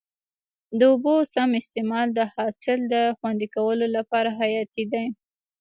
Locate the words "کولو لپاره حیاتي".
3.55-4.83